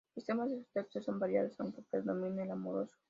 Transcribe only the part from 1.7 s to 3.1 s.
predomina el amoroso.